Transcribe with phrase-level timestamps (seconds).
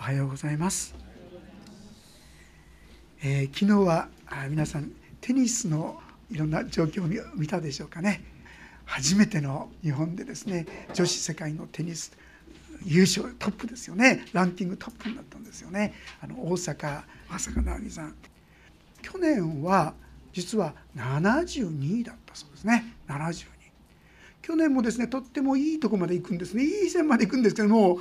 [0.00, 0.94] おはようございます、
[3.22, 4.08] えー、昨日は
[4.48, 8.22] 皆さんテニスのいろんな状況を見たでしょうかね。
[8.86, 12.12] 初めての日本でですね女子世界のテニス
[12.82, 14.24] 優勝トップですよね。
[14.32, 15.92] ランキングトップになったんですよね。
[16.22, 18.14] あの大阪朝香直美さん。
[19.02, 19.92] 去年は
[20.32, 22.94] 実は72位だったそうですね。
[23.06, 23.44] 72
[24.40, 26.64] 去年もですねとってもいいとこまで行くんですね。
[26.64, 27.98] いい線まで行くんですけども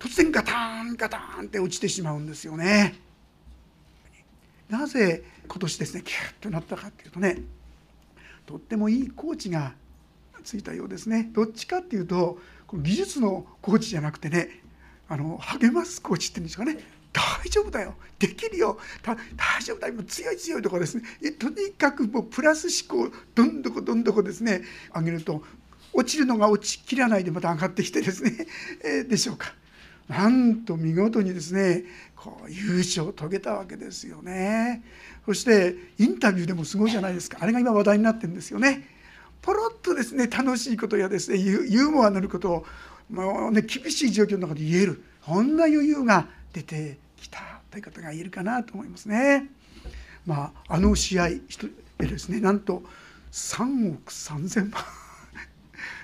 [0.00, 2.94] 突然ガタンガタンって落ちてしまうんですよね。
[4.70, 7.42] なぜ今年ですねキュッとなったかっていうとね
[8.46, 9.74] とってもいいコーチが
[10.42, 11.28] ついたようですね。
[11.32, 14.62] どっちかっていうとこの技術のコーチじゃなくてね
[15.06, 16.78] あの励ますコーチっていうんですかね。
[17.12, 17.94] 大丈夫だよ。
[18.18, 18.78] できるよ。
[19.02, 20.02] 大丈夫だよ。
[20.04, 21.02] 強い強いところですね。
[21.38, 24.62] とにかくもうプラス思考どんどこどんどこですね
[24.94, 25.42] 上げると
[25.92, 28.46] 落ちるのが落ちきらないでまた上がってきてですね、
[28.84, 29.54] えー、でしょうか。
[30.10, 31.84] なんと見事にですね
[32.16, 34.82] こう優勝を遂げたわけですよね。
[35.24, 37.38] そしてインタビューでもすごいじゃないですか。
[37.40, 38.88] あれが今話題になってるんですよね。
[39.40, 42.66] ポロッとですね楽しいことやですねユーモアのあることを
[43.08, 45.04] もうね厳しい状況の中で言える。
[45.24, 49.46] こんな余裕が出てきたということが言えるかなと思いますね。
[50.26, 51.38] まあ、あの試合で
[51.98, 52.82] ですねなんと
[53.30, 54.82] 3億3,000万。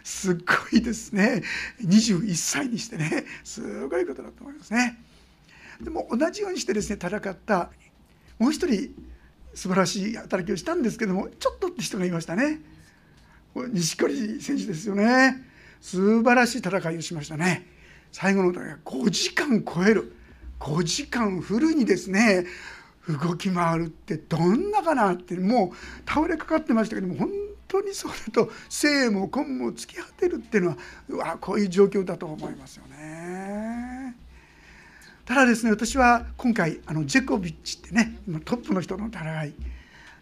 [0.05, 1.43] すっごいですね
[1.83, 4.99] 21歳にしてねすごいことだと思いますね。
[5.81, 7.71] でも同じようにしてですね戦った
[8.39, 8.95] もう一人
[9.55, 12.61] 素晴らしい働きをしたんですけどもちょっとって人がいましたね。
[13.57, 15.43] 錦織選手ですよね
[15.81, 17.67] 素晴らしい戦いをしましたね
[18.13, 20.15] 最後の戦い5時間超える
[20.61, 22.45] 5時間フルにですね
[23.09, 27.31] 動き回るってどんなかなってもう倒れかかってましたけども本
[27.69, 30.77] 当にそうだと生も根も突き果てるっていうのは
[31.09, 34.17] うわこういう状況だと思いますよね。
[35.25, 39.55] ただですね私は今回あのジェコビッチってね今トップの人の戦い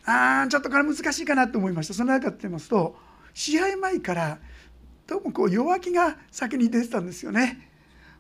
[0.07, 2.97] あちょっとこれ難しいかなと思いましたその中で言いますと
[3.35, 4.39] 試合前から
[5.07, 7.74] どうもこう弱気が先に出てたんですよね。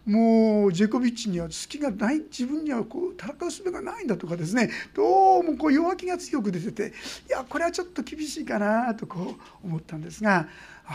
[0.06, 6.92] もうジェコビッチには隙がない自分にはこう戦う術がないんだとかですねどうもこう弱気が強く出てて
[7.28, 10.46] いやこれはちょっと厳しいかなとこう思ったんですが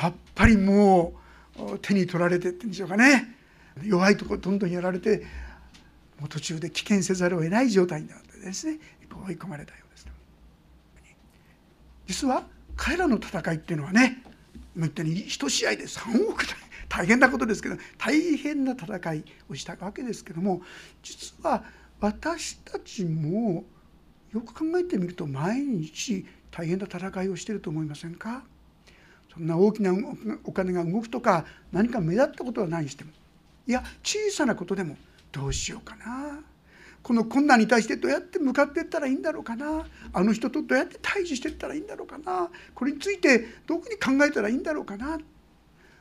[0.02, 1.14] やっぱりも
[1.58, 3.36] う手に取られてってんでしょうかね
[3.84, 5.25] 弱いとこどんどんやられて
[6.19, 8.80] もう途中で危険せざるを得ない状態になってですね
[9.28, 10.08] 追い込まれたようです。
[12.08, 12.44] 実は
[12.75, 14.22] 彼らの戦いっていうのはね
[14.75, 16.56] 今言ったように1試合で3億台
[16.89, 20.61] 大変なことですけど大変な戦いをしたわけですけども
[21.01, 21.63] 実は
[22.01, 23.63] 私たちも
[24.33, 28.44] よく考えてみると毎日大変な戦いをしてると思いませんか？
[29.33, 29.94] そんな大きな
[30.44, 33.11] お金が動くとか何か目立ったことはないにしても
[33.67, 34.97] いや小さなことでも
[35.31, 36.39] どうしようかな？
[37.01, 39.85] この困難に対してどうやって向かっていったらいいんだろうかな？
[40.11, 42.50] あの人とどうやって対峙していったらいいんだろうかな？
[42.73, 45.19] これについてどういうふうに考えたらいいんだろうかな？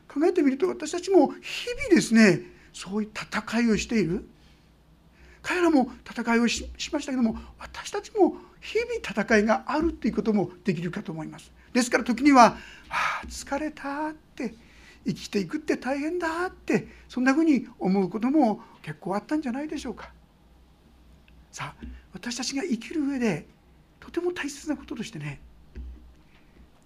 [0.09, 2.43] 考えてみると私たちも日々ですね
[2.73, 4.29] そういう戦いをしている。
[5.41, 11.51] 彼らも戦いをしましたけども私たちも日々戦いがあるっていうこともできるかと思います。
[11.73, 12.59] ですから時には
[12.91, 14.55] 「ああ疲れた」って
[15.07, 20.13] 生きていくって大変だってそんなふうに思うことも結構あったんじゃないでしょうか。
[21.53, 23.47] さあ私たちが生きる上で
[24.01, 25.41] とても大切なこととしてね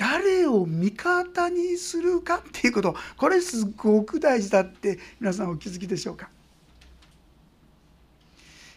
[0.03, 6.29] 誰を味方にするかっていうことこれすごく大事だって皆さんお気づきでしょうか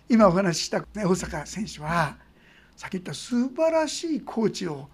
[0.07, 2.15] 今お話しした、大坂選手は
[2.77, 4.87] さっき言った素晴らしいコーチを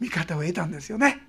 [0.00, 1.22] 味方を得たんですよね。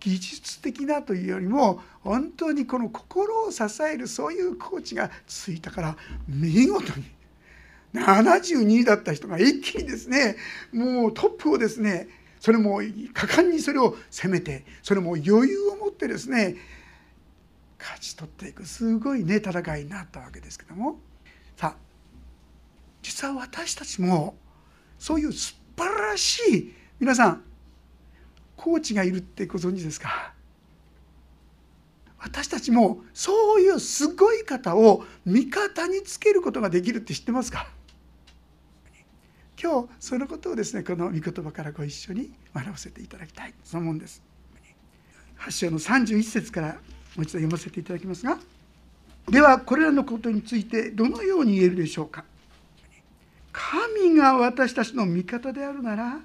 [0.00, 5.96] 技術的なというよりも本当にこの心を支えるそういうコーチがついたから
[6.26, 7.04] 見事に
[7.94, 10.34] 72位だった人が一気にですね
[10.72, 12.08] もうトップをですね
[12.42, 12.78] それも
[13.14, 16.56] 果敢にそれを攻めてそれも余裕を持ってですね
[17.78, 20.98] 勝ち取っていくすごいね戦いになったわけですけども。
[21.56, 21.76] さあ
[23.00, 24.34] 実は私たちも
[24.98, 27.44] そういう素晴らしい皆さん
[28.56, 30.34] コーチがいるってご存知ですか？
[32.18, 37.68] 私たちもそういうすごい方を味方につけることができるって知ってますか？
[39.62, 43.54] 今日そのことをですねこの御言葉からご一緒に学ばせていただきたい。
[43.62, 44.20] そのもんです。
[45.38, 46.74] 8章の31節からも
[47.18, 48.38] う一度読ませていただきますが
[49.28, 52.24] ではこれらのことについてどのように言えるでしょうか。
[53.52, 56.20] 神が私たちの味方であるなら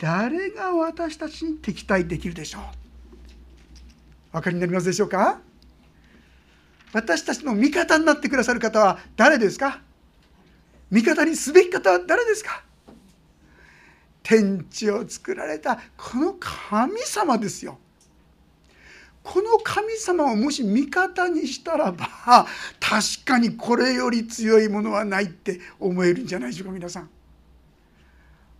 [0.00, 2.62] 誰が私たちに敵対できるでしょう。
[4.32, 5.40] お分かりになりますでしょうか。
[6.92, 9.80] 私たちの味方になってくださる方は誰ですか。
[10.90, 12.62] 味方にすべき方は誰ですか？
[14.22, 17.78] 天地を作られたこの神様ですよ。
[19.22, 22.06] この神様をもし味方にしたらば
[22.78, 27.10] 確かにこれより強いものはないって思えるんじゃないでしょうか皆さん。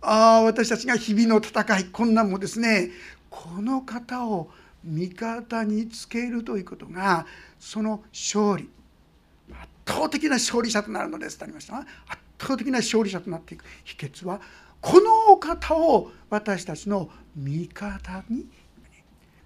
[0.01, 2.91] ああ私たちが日々の戦い困難もですね
[3.29, 4.51] この方を
[4.83, 7.25] 味方につけるということが
[7.59, 8.69] その勝利
[9.87, 11.87] 倒的な勝利者となるのですとありました圧
[12.39, 14.41] 倒的な勝利者となっていく秘訣は
[14.81, 18.47] このお方を私たちの味方に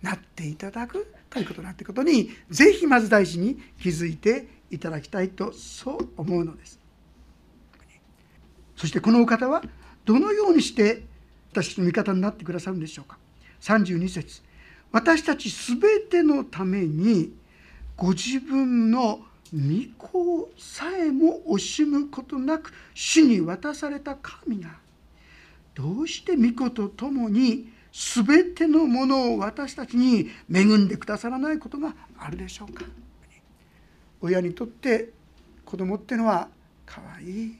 [0.01, 6.79] なっていただくということになってことにぜひまず大事に気づいていただきたいとそう思うのです。
[8.75, 9.61] そしてこのお方は
[10.05, 11.03] どのようにして
[11.51, 13.17] 私たちの味方になってくださるんでしょうか。
[13.61, 14.41] 32節
[14.91, 17.33] 私たちすべてのために
[17.95, 19.21] ご自分の
[19.53, 24.69] 御子さえも惜しむことなく死に渡された神が
[25.75, 32.85] どうして御子と共に全てのものを私たちに恵んでくださらないことがあるでしょうか。
[34.21, 35.09] 親にとって
[35.65, 36.47] 子供ってのは
[36.85, 37.57] 可愛い。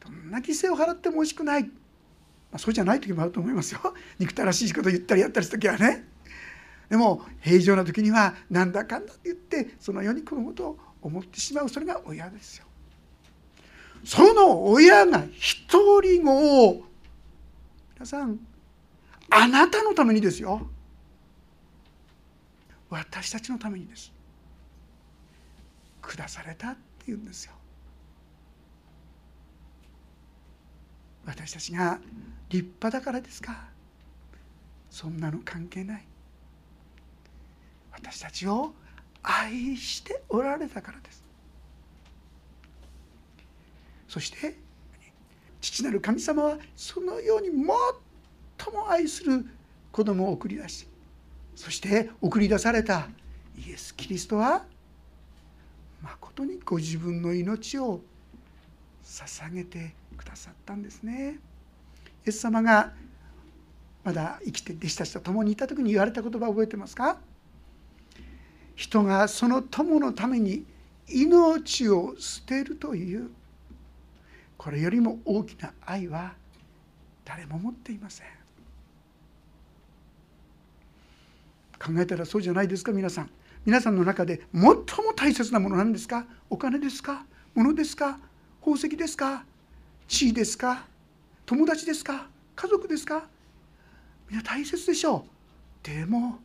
[0.00, 1.70] どんな犠牲を払っても惜しくない、ま
[2.52, 3.80] あ、そうじゃない時もあると思いますよ。
[4.18, 6.13] 憎たらしいこと言ったりやったりする時はね。
[6.88, 12.64] でも平常な時にはなんだかんだって言ってそのように子供と思ってしまうそれが親ですよ。
[14.04, 16.82] その親が一人も
[17.94, 18.38] 皆さん
[19.30, 20.68] あなたのためにですよ。
[22.90, 24.12] 私たちのためにです。
[26.02, 27.52] 下されたっていうんですよ。
[31.24, 31.98] 私たちが
[32.50, 33.68] 立派だからですか。
[34.90, 36.06] そんなの関係ない。
[37.94, 38.74] 私たちを
[39.22, 41.24] 愛しておられたからです
[44.08, 44.56] そして
[45.60, 49.46] 父なる神様はそのように最も愛する
[49.90, 50.86] 子供を送り出し
[51.56, 53.08] そして送り出された
[53.56, 54.64] イエス・キリストは
[56.02, 58.00] まことにご自分の命を
[59.02, 61.38] 捧げてくださったんですね。
[62.26, 62.92] イエス様が
[64.02, 67.18] まだ生きて弟子たちと共にいた時に言われた言葉を覚えてますか？
[68.74, 70.64] 人がその友のために
[71.08, 73.30] 命を捨てるという
[74.56, 76.32] これよりも大きな愛は
[77.24, 78.26] 誰も持っていません。
[81.78, 83.30] 考えたらそうじゃないですか皆さん。
[83.66, 84.78] 皆さんの中で最も
[85.14, 86.26] 大切なものなんですか？
[86.48, 87.26] お金ですか？
[87.54, 88.18] 物ですか？
[88.60, 89.44] 宝石ですか？
[90.08, 90.86] 地位ですか？
[91.44, 92.26] 友達ですか？
[92.56, 93.26] 家族ですか？
[94.30, 95.26] みんな大切でしょ
[95.82, 95.86] う。
[95.86, 96.38] でも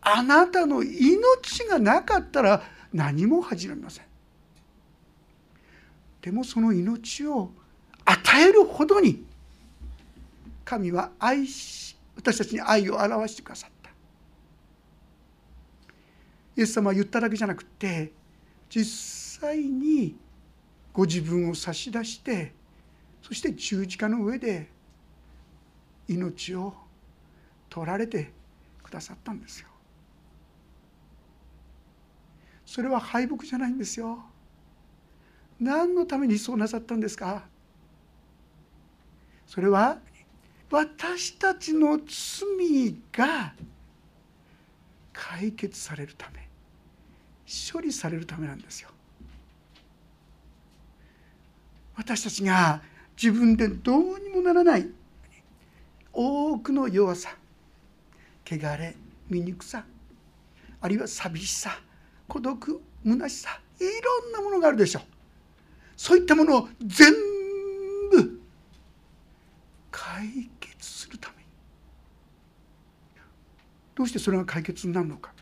[0.00, 2.62] あなたの命がなかったら
[2.92, 4.04] 何も始めません
[6.22, 7.50] でもその命を
[8.04, 9.24] 与えるほどに
[10.64, 13.90] 神は愛し私たちに愛を表してくださった
[16.56, 18.12] イエス様は言っただけじゃなくて
[18.68, 20.16] 実際に
[20.92, 22.52] ご自分を差し出して
[23.22, 24.68] そして十字架の上で
[26.08, 26.74] 命を
[27.68, 28.32] 取られて
[28.82, 29.68] くださったんですよ。
[32.68, 34.22] それは敗北じゃないんですよ。
[35.58, 37.44] 何のためにそうなさったんですか？
[39.46, 39.96] それは
[40.70, 43.54] 私たちの罪が
[45.14, 46.46] 解決されるため
[47.72, 48.90] 処理されるためなんですよ。
[51.96, 52.82] 私たちが
[53.16, 54.86] 自分でどうにもならない
[56.12, 57.30] 多くの弱さ
[58.46, 58.94] 汚れ
[59.30, 59.86] 醜さ
[60.82, 61.80] あるいは寂しさ
[62.28, 65.02] 孤独虚しさいろんなものがあるでしょう。
[65.96, 67.12] そういったものを全
[68.10, 68.40] 部
[69.90, 71.42] 解決するために。
[73.94, 75.32] どうしてそれが解決になるのか。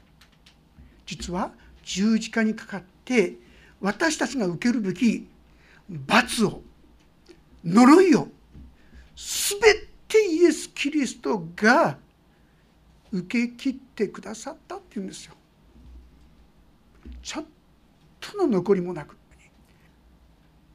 [1.05, 1.53] 実は
[1.83, 3.35] 十字架にかかって
[3.81, 5.29] 私たちが受けるべき
[5.89, 6.63] 罰を
[7.65, 8.29] 呪いを
[9.15, 9.61] 全
[10.09, 11.99] てイエス・キリストが
[13.13, 15.35] 受け切ってくださったっていうんですよ。
[17.27, 17.45] ちょっ
[18.21, 19.17] との残りもなく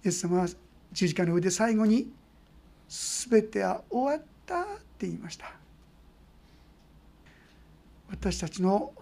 [0.04, 0.48] イエス様は
[0.92, 2.12] 十字架の上で最後に
[3.30, 4.66] 「全ては終わった」っ
[4.98, 5.54] て言いました。
[8.10, 8.94] 私たちの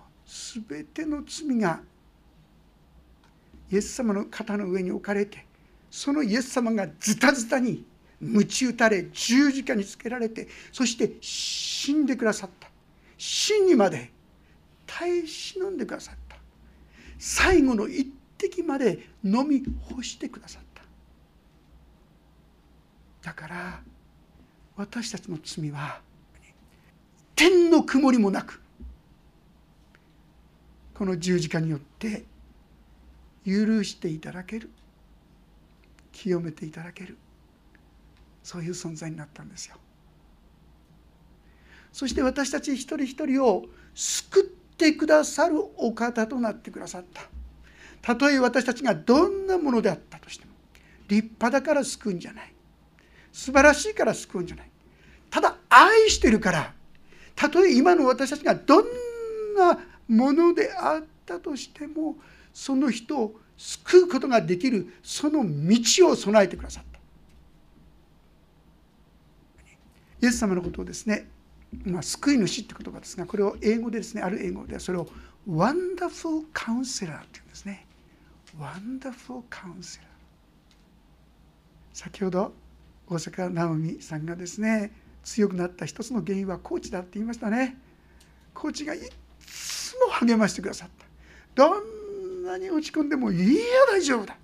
[0.63, 1.82] 全ての罪が
[3.72, 5.44] イエス様の肩の上に置かれて
[5.89, 7.84] そのイエス様がズタズタに
[8.22, 12.70] 鞭打たれ十字架につけられてそして死んでくださった。
[13.18, 14.12] 死にまで
[14.86, 16.28] 耐え忍んでくださった。
[17.20, 19.62] 最後の一滴まで飲み
[19.94, 20.82] 干してくださった。
[23.22, 23.82] だから
[24.78, 26.02] 私たちの罪は
[27.36, 28.62] 天の曇りもなく
[30.94, 32.24] この十字架によって
[33.46, 34.70] 許していただける
[36.12, 37.18] 清めていただける
[38.44, 39.76] そういう存在になったんですよ。
[41.92, 44.44] そして私たち一人一人を救っ
[44.79, 47.24] てくださるお方となってくださった。
[48.01, 50.51] たとえ私たちがどんなものであったとしても
[51.09, 52.53] 立派だから救うんじゃない。
[53.31, 54.69] 素晴らしいから救うんじゃない。
[55.29, 56.74] ただ愛してるから
[57.36, 58.86] たとえ今の私たちがどん
[59.55, 62.15] なものであったとしても
[62.53, 66.89] その人を救うことができるその道を備えてくださった。
[70.21, 71.27] イエス様のことをですね、
[71.86, 75.08] まあ、救い主って言葉ですがこれを英語でですねある英語ではそれを
[75.48, 77.86] ワンダフルカウンセラーっていうんですね。
[78.60, 80.08] ワンダフルカウンセラー
[81.94, 82.54] 先ほど
[83.08, 84.92] 大阪直美さんがですね
[85.24, 87.78] 強くなった一つの原因はコーチだって言いましたね。
[88.54, 89.00] コーチがい
[89.46, 91.06] つも励ましてくださった。
[91.56, 93.62] どんなに落ち込んでもいいよ
[93.92, 94.36] 大丈夫だ。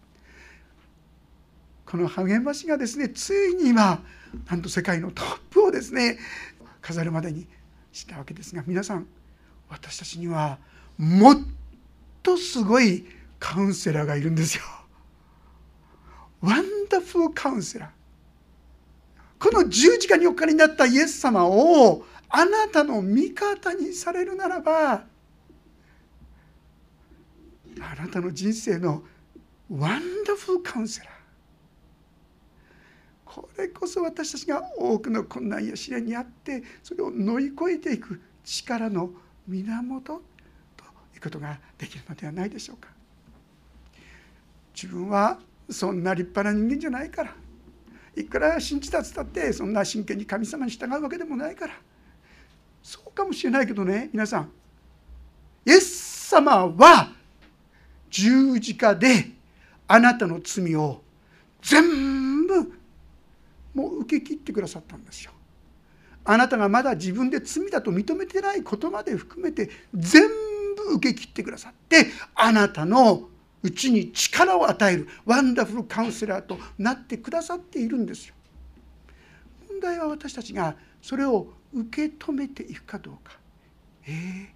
[1.85, 4.03] この励ましがですねついに今
[4.49, 6.17] なんと世界のトップをですね
[6.85, 7.47] 飾るまでに
[7.91, 9.07] したわけですが皆さん
[9.69, 10.59] 私たちには
[10.97, 11.37] もっ
[12.21, 13.05] とすごい
[13.39, 14.63] カウンセラーがいるんですよ。
[16.41, 17.89] ワンダフルカウンセラー。
[19.39, 25.03] この十字架におかりになったイエス様をあなたの味方にされるならばあ
[27.97, 29.03] なたの人生の
[29.69, 31.14] ワンダフルカウンセラー
[33.35, 39.09] これこそ私たちが多くの困難や試練にあってそれを乗り越えていく力の
[39.45, 40.21] 源
[40.77, 42.87] ということができるのではないでしょうか。
[44.73, 45.37] 自分は
[45.69, 47.35] そんな立派な人間じゃないから
[48.15, 51.73] いくら信じたつったってそんな真剣に神様に従うわけでもないから。
[52.81, 54.51] そうかもしれないけどね皆さん。
[55.65, 57.11] イエス様は
[58.09, 59.31] 十字架で
[59.89, 61.01] あなたの罪を
[61.61, 62.24] 全部
[63.75, 65.31] もう受け切ってくださったんですよ。
[66.23, 70.27] あなたがまだ自分で罪だと認めてないことまで含めて全
[70.75, 73.29] 部受け切ってくださってあなたの
[73.61, 78.35] うちに力を与えるワンダフルカウンセラーとなってくださっているんですよ。
[79.69, 83.37] 問題は私たちがそれを受け止めていくかどうか。
[84.07, 84.47] えー、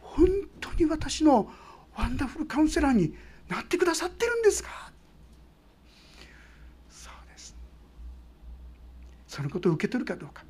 [0.00, 0.28] 本
[0.60, 1.50] 当に私の
[1.96, 3.14] ワンダフルカウンセラーに
[3.48, 4.92] なってくださってるんですか？
[9.28, 10.42] そのことを受け取るかどうか。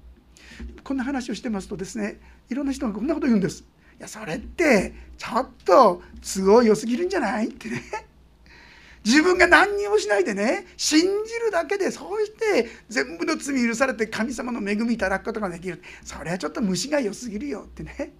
[0.82, 2.18] こんな話をしてますとですね
[2.48, 3.64] いろんな人がこんなこと言うんです。
[3.98, 7.82] いやそれってちょっと都合良すぎるんじゃないってね。
[9.04, 11.06] 自分が何にもしないでね信じ
[11.40, 15.82] るだけでそうして全部の罪許されて神様の恵みいただくことができる。
[16.04, 18.12] それはちょっと虫が良すぎるよってね。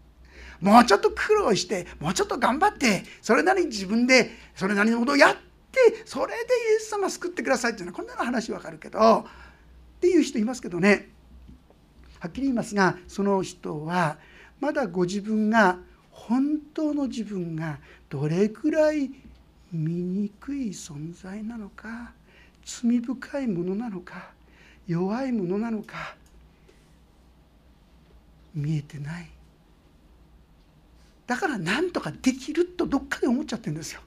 [0.61, 9.25] もうちょっと苦労してもうちょっと頑張ってそれなりに自分でそれなりのことをやってそれでイエス様救ってくださいっていうのはこんなの話わかるけど
[9.99, 11.09] っていう人いますけどね。
[12.21, 14.19] はっきり言いますがその人は
[14.61, 15.78] まだご自分が
[16.11, 17.78] 本当の自分が
[18.09, 19.11] どれくらい
[19.73, 22.12] 醜い存在なのか
[22.64, 24.31] 罪深いものなのか
[24.87, 26.17] 弱いものなのか
[28.55, 29.31] 見えてない。
[31.26, 34.00] だから何とかできるとどっかで思っちゃってるんですよ。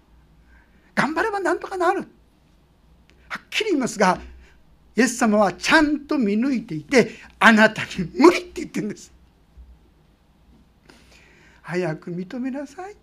[0.95, 2.07] 頑張れば何とかなる。
[3.29, 4.19] はっきり言いますが
[4.95, 9.12] イエス様はちゃんと見抜いていてあなたに無理って言ってるんです。
[11.62, 12.95] 早く認めなさい。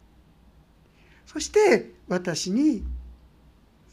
[1.27, 2.83] そして私に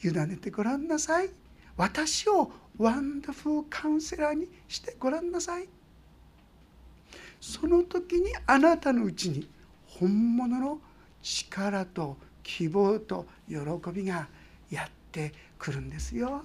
[0.04, 1.30] 委ねてごらんなさい。
[1.78, 5.68] 私をワンダフルカウンセラーにしてごらんなさい。
[7.40, 9.48] その時にあなたのうちに
[9.88, 10.80] 本物の
[11.22, 13.58] 力と希望と喜
[13.94, 14.28] びが
[14.70, 16.44] やってくるんですよ。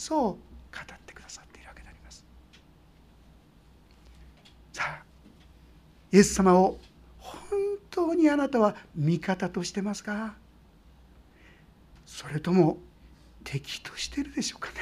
[0.00, 0.34] そう語
[0.80, 2.24] ってくださっているわけであります。
[4.72, 5.02] さあ
[6.10, 6.78] イエス様を
[7.18, 7.36] 本
[7.90, 10.36] 当にあなたは味方としてますか？
[12.06, 12.78] それとも
[13.44, 14.74] 敵としてるでしょうかね？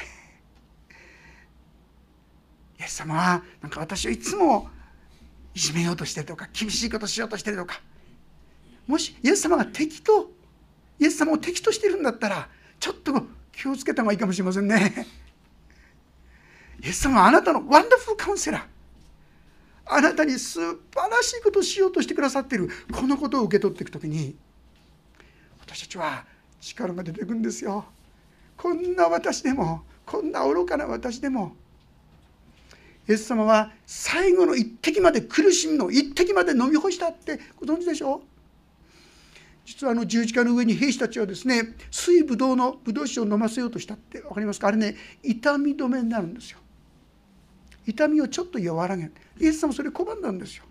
[2.79, 4.69] イエス様はなんか私をいつも
[5.53, 7.81] いじめようとしてるとか厳しいことしようとしてるとか。
[8.87, 10.31] もしイエス様が敵と
[11.01, 12.49] イエス様を敵としてるんだったら
[12.79, 13.27] ちょっと
[13.61, 15.07] 気をつけた方がいいかもしれませんね。
[16.81, 18.63] イエス様はあなたのワンダフルカウンセラー。
[19.91, 20.77] あなたに素晴
[21.11, 24.37] らしいことをしようとしてくださっているこのことを受け取っていく時に
[25.61, 26.25] 私たちは
[26.61, 27.87] 力が出てくんですよ
[28.59, 31.57] こんな私でもこんな愚かな私でも
[33.09, 38.21] イエス様は最後の一滴まで苦しみの一滴まで飲み干したってご存知でしょう？
[39.79, 44.67] 実はあの十字架の上に兵士たちはですね水ぶどうのぶどう酒を飲ませようとしたって分かりますか？
[44.67, 46.59] あれね痛み止めになるんですよ。
[47.87, 49.13] 痛みをちょっと和らげる。
[49.39, 50.65] イエス様それ拒んだんですよ。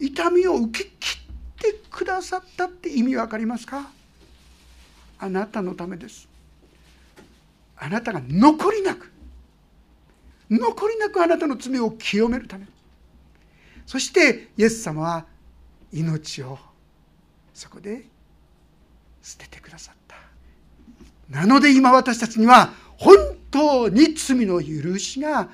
[0.00, 3.92] 痛みを受け切ってくださったって意味分かりますか？
[5.20, 6.28] あなたのためです。
[7.76, 9.12] あなたが残りなく
[10.50, 12.66] 残りなくあなたの罪を清めるため。
[13.86, 15.26] そしてイエス様は
[15.92, 16.58] 命を
[17.54, 18.04] そこで
[19.22, 20.16] 捨ててくださった。
[21.28, 23.16] なので今私たちには本
[23.50, 25.48] 当に罪の許しが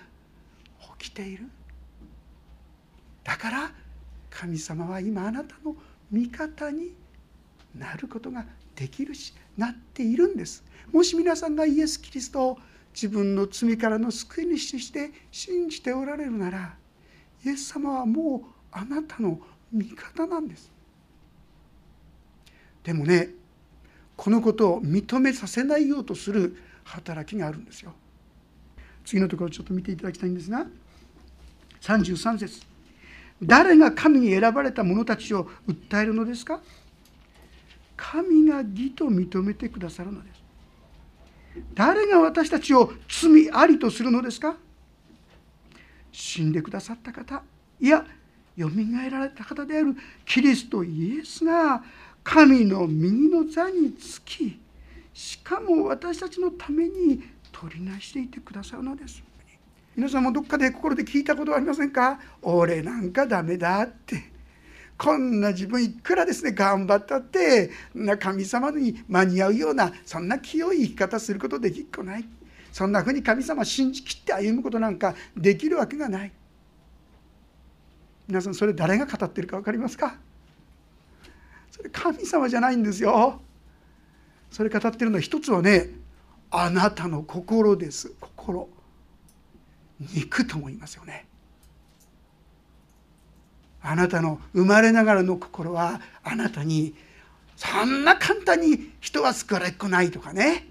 [0.99, 1.45] 起きている。
[3.25, 3.71] だから
[4.31, 5.76] 神様は今あなたの
[6.11, 6.95] 味方に
[7.75, 10.64] なることができるしなっているんです。
[10.93, 12.59] もし皆さんがイエス・キリストを
[12.95, 16.75] 自分の罪からの救い主として信じておられるなら
[17.45, 19.38] イエス様はもうあなたの
[19.73, 20.73] 味方なんです。
[22.88, 23.28] でもね
[24.16, 27.92] このことを認めさせないようとする働きがあるんですよ。
[29.04, 30.64] 次のところちょっと見ていただきたいんですが
[31.83, 32.62] 33節。
[33.42, 36.62] 誰が神に選ばれた者たちを訴えるのですか？
[37.95, 40.42] 神が義と認めてくださるのです。
[41.75, 44.57] 誰が私たちを罪ありとするのですか？
[46.11, 47.42] 死んでくださった方。
[47.78, 48.07] いや
[48.57, 51.85] よみがえられた方であるキリストイエスが
[52.30, 54.61] 神の右の座につき
[55.14, 59.23] しかも私たちのために取りなしていてくださるのです。
[59.97, 62.20] 皆さんもどっかで心で聞いたことはありませんか？
[62.42, 64.25] 俺なんかダメだって。
[64.99, 67.70] こんな自分いくらですね頑張ったって
[68.18, 72.25] 神様に間に合うようなそんな清い生き方することできっこない。
[72.73, 76.33] そんなふうに神様信じきって歩むことなんかできるわけがない。
[78.29, 80.16] 皆さんそれ誰が語ってるか分かりますか？
[81.79, 83.41] それ神様じゃないんですよ。
[84.51, 85.91] それ語ってるのは一つはね
[86.51, 88.12] あなたの心です。
[88.21, 88.69] 心。
[90.01, 91.27] 肉とも言いますよね。
[93.81, 96.95] あなたの生まれながらの心はあなたに
[97.55, 100.67] そんな簡単に人は救われっこないとかね。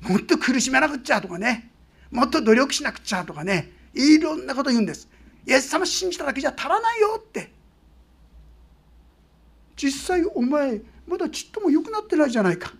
[0.00, 1.70] もっと苦しめなくっちゃとかね。
[2.10, 3.70] もっと努力しなくちゃとかね。
[3.92, 5.08] いろんなこと言うんです。
[5.46, 7.55] イエス様信じただけじゃ足らないよって。
[9.76, 12.72] 実際お前まだちっとも良くなってないじゃないか。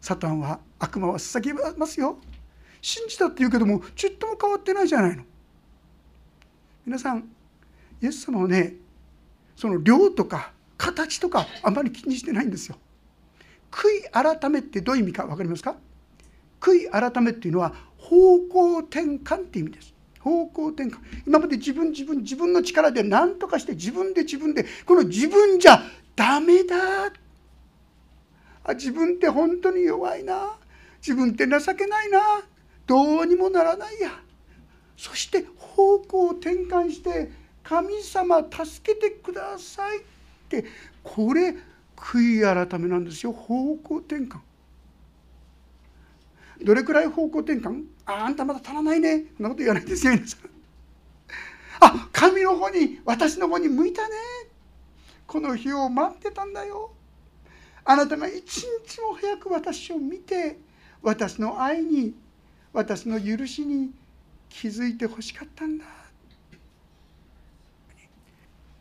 [0.00, 2.18] サタンは悪魔は捧げますよ。
[2.80, 5.24] 信じたって言うけどもちっとも変わってないじゃないの。
[6.86, 7.28] 皆さん
[8.02, 8.76] イエス様はね
[9.56, 12.76] その量とか形とかあまり気にしてないんですよ。
[13.70, 15.76] 悔い改めってどういう意味か分かりますか？
[16.60, 19.94] 悔い改めっていうのは方向転換って意味です。
[20.18, 20.98] 方向転換。
[21.26, 25.82] 今まで自分自分自分の力で何とかして自分で自分でこの自分じゃ
[26.20, 26.76] ダメだ。
[28.62, 30.58] あ自分って本当に弱いな。
[30.98, 32.42] 自分って情けないな。
[32.86, 34.10] どうにもならないや。
[34.98, 37.30] そして方向転換して
[37.62, 40.02] 神様助けてくださいっ
[40.50, 40.66] て。
[41.02, 41.56] これ
[41.96, 43.32] 悔い改めなんですよ。
[43.32, 44.40] 方向転換。
[46.62, 47.84] どれくらい方向転換？
[48.04, 49.24] ああんたまだ足らないね。
[49.38, 50.40] そんなこと言わないですよ皆さん。
[51.80, 54.14] あ神の方に私の方に向いたね。
[55.30, 56.90] この日を待ってたんだよ。
[57.84, 60.58] あなたが一日も早く私を見て
[61.02, 62.14] 私の愛に
[62.72, 63.92] 私の許しに
[64.48, 65.84] 気づいてほしかったんだ。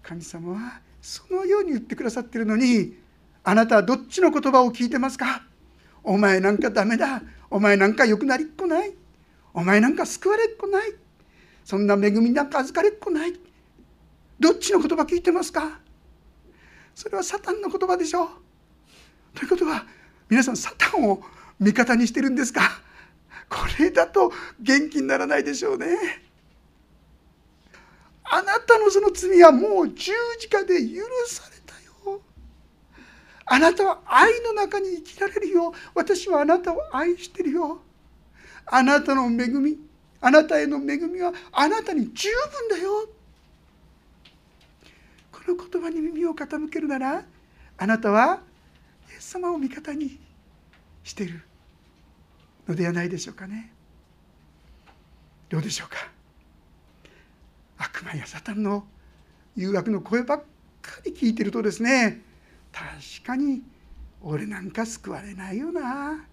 [0.01, 2.95] 神様はそのように言ってくださってるのに
[3.43, 5.43] あなたはどっちの言葉を聞いてますか？
[6.03, 7.21] お前なんかダメだ。
[7.51, 8.95] お前なんか良くなりっこない。
[9.53, 10.95] お前なんか救われっこない。
[11.63, 13.33] そんな恵みなんか預かれっこない。
[14.39, 15.79] どっちの言葉聞いてますか？
[16.99, 18.25] それはサタンの言葉でしょ。
[18.25, 18.29] う
[19.33, 19.85] ということは
[20.27, 21.21] 皆さんサタンを
[21.57, 22.81] 味方にしてるんですか？
[23.49, 25.87] これだと元気にならないでしょうね。
[28.25, 31.73] あなたのその罪はもう十字架で許された
[32.09, 32.19] よ。
[33.45, 35.73] あなたは愛の中に生きられるよ。
[35.95, 37.79] 私はあなたを愛してるよ。
[38.65, 39.77] あなたの恵み
[40.19, 42.29] あなたへの恵みはあなたに十
[42.67, 43.07] 分だよ。
[45.49, 47.25] の言葉に耳を傾けるなら
[47.77, 48.41] あなたは
[49.09, 50.19] イエス様を味方に
[51.03, 51.41] している
[52.67, 53.73] のではないでしょうかね。
[55.49, 55.97] どうでしょうか。
[57.77, 58.85] 悪魔やサタンの
[59.55, 60.43] 誘惑の声ばっ
[60.81, 62.21] かり聞いてるとですね
[62.71, 63.63] 確かに
[64.21, 66.25] 俺なんか救われないよな。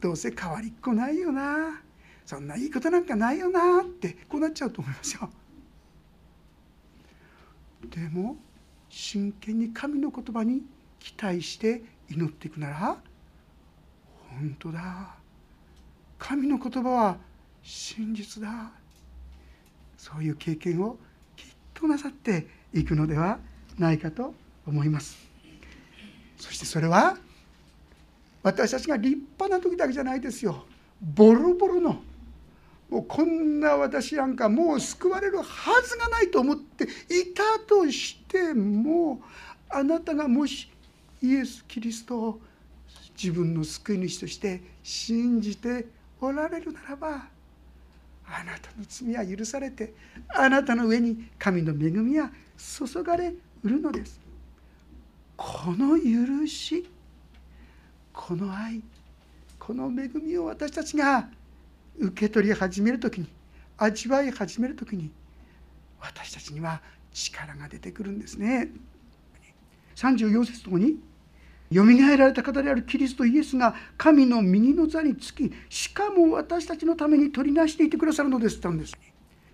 [0.00, 1.80] どうせ変わりっこないよな。
[2.24, 5.30] そんないいことなんかないよなってこうなっちゃうと思いますよ。
[7.88, 8.36] でも
[8.98, 10.62] 真剣に神の言葉に
[10.98, 12.96] 期待して祈っていくなら
[14.30, 15.14] 本当だ。
[16.18, 17.16] 神の言葉は
[17.62, 18.70] 真実だ。
[19.98, 20.96] そういう経験を
[21.36, 23.38] きっとなさっていくのでは
[23.78, 24.32] ないかと
[24.66, 25.18] 思います。
[26.38, 27.18] そしてそれは
[28.42, 30.64] 私たちが立派な時だけじゃないですよ。
[31.02, 32.00] ボロボロの
[32.88, 39.20] もうこんな私なんかもう救われるはずがないと思っていたとしても
[39.68, 40.70] あなたがもし
[41.22, 42.40] イエス・キリストを
[43.20, 45.86] 自分の救い主として信じて
[46.20, 47.08] おられるならば
[48.28, 49.94] あなたの罪は許されて
[50.28, 54.20] あなたの上に神の恵みは注がれうるのです。
[55.36, 56.88] この許し
[58.12, 58.82] この愛
[59.58, 61.28] この恵みを私たちが
[61.98, 63.28] 受け取り始める時に
[63.78, 65.10] 味わい始める時に
[66.00, 66.80] 私たちには
[67.12, 68.68] 力が出てくるんですね。
[69.96, 70.98] 34節ともに
[71.70, 78.96] よみがえられた方であるキリストイエスが神の右の座につきしかも私たちのために取りなしていてくださるのですって言ったんです。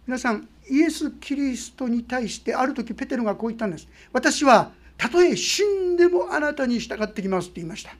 [0.06, 3.88] 皆さんイエス・キリストに対してある時ペテロがこう言ったんです。
[4.12, 7.94] 私はたとえ死んでもあなたに従ってきますって言いました。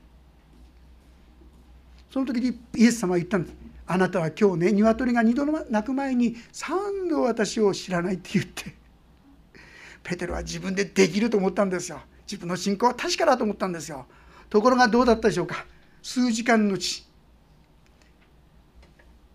[2.10, 3.61] その時にイエス様は言ったんです。
[3.92, 8.74] あなたは今日ね鶏が二度鳴く前に三度私を知らないって言って
[10.02, 12.00] ペテロは自分でできると思ったんですよ。
[12.26, 14.06] 自分の信仰は確かだと思ったんですよ。
[14.48, 15.66] ところがどうだったでしょうか。
[16.02, 17.06] 数時間のうち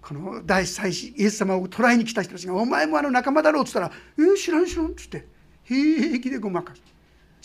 [0.01, 5.27] この大祭司イエス様を捕らえに来た人たちが「お前もあの仲間だろう」っつったら「えー、知らん知らん」っつって
[5.65, 6.81] 平気でごまかす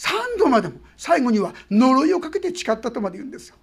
[0.09, 3.57] 3度までも最後には呪いをかけて誓ったとまで言うんですよ。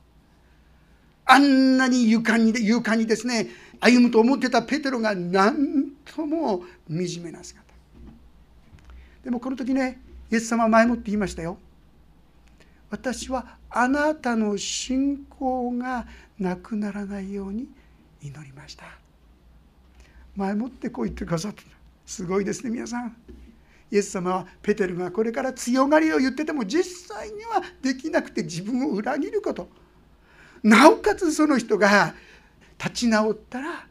[1.32, 3.48] あんなに勇敢に勇敢にですね
[3.80, 7.64] 歩むと思ってたペテロが何とも惨めな姿。
[9.24, 11.60] でもこの時ねイエス様は前もって言いましたよ。
[12.90, 16.08] 私はあなたの信仰が
[16.40, 17.68] なくならないように
[18.24, 18.86] 祈りました。
[20.36, 21.62] 前もってこう言ってくださった。
[22.08, 23.16] すごいですね皆さん。
[23.92, 29.70] イエス様はペテルがこれから強がりを言ってても実際にはできなくて自分を裏切ること。
[30.64, 32.14] なおかつその人が
[32.78, 33.88] 立ち直ったら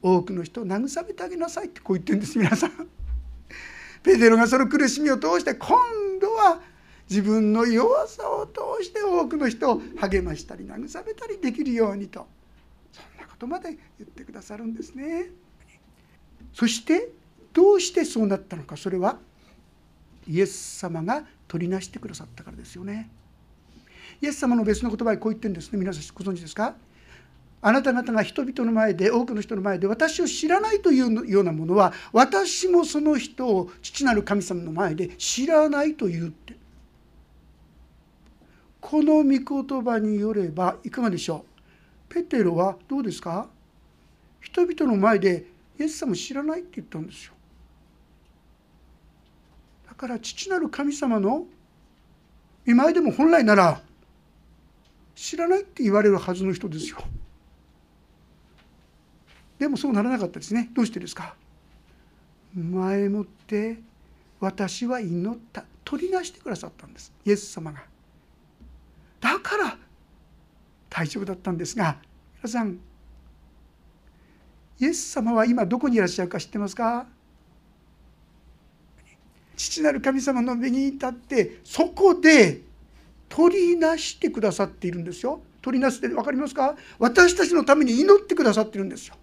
[0.00, 2.70] 多くの人を慰めてあげなさいってこう言ってるんです皆さん。
[4.02, 5.78] ペテロがその苦しみを通して今
[6.20, 6.60] 度は
[7.08, 12.26] 自分の弱さを通して多くの人を励ましたり慰めたりできるようにと
[12.90, 15.30] そんなことまで言ってくださるんですね。
[16.52, 17.12] そして
[17.52, 19.18] どうしてそうなったのかそれは
[20.26, 23.10] イエス様が取りなしてくださったからですよね。
[24.22, 25.78] イエス様の別の言葉でこう言ってるんですね。
[25.80, 26.76] 皆さんご存知ですか？
[27.60, 36.56] あなた方が人々の前で多くの人の前で私を知らないというようなものは私もその人を父なる神様の前で知らないと言うって。
[38.80, 41.44] この御言葉によればいかがでしょ
[42.08, 42.14] う？
[42.14, 43.48] ペテロはどうですか？
[44.40, 45.46] 人々の前で
[45.80, 47.32] イエス様を知らないって言ったんですよ。
[49.88, 51.44] だから父なる神様の
[52.64, 53.80] 見舞いでも本来なら
[55.14, 56.98] 知らないって言われるはずの人ですよ。
[59.58, 60.70] でもそうならなかったですね。
[60.72, 61.34] どうしてですか？
[62.54, 63.78] 前もって
[64.40, 65.64] 私は祈った。
[65.84, 67.12] 取りなしてくださったんです。
[67.24, 67.84] イエス様が。
[69.20, 69.76] だから
[70.90, 71.96] 大丈夫だったんですが
[72.38, 72.78] 皆さん
[74.80, 77.06] イエス様は今どこにいらっしゃるか知ってますか？
[79.56, 82.62] 父なる神様の目に立ってそこで
[83.34, 85.40] 取りなしてくださっているんですよ。
[85.62, 86.76] 取りなして分かりますか？
[86.98, 89.14] 私たちのために祈ってくださってるんですよ。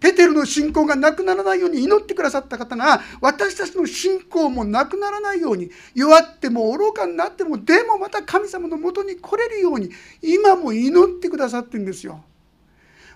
[0.00, 12.24] ペテルの信仰がなくならないように祈ってくださった方が私たちの信仰もなくならないように弱っても愚かになってもでもまた神様のもとに来れるように今も祈ってくださってるんですよ。